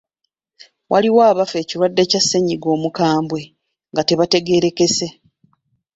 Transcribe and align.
Waliwo 0.91 1.19
abafa 1.31 1.55
ekirwadde 1.61 2.03
kya 2.09 2.21
ssennyiga 2.23 2.67
omukambwe 2.75 3.41
nga 3.91 4.01
tebategeerekese. 4.07 5.07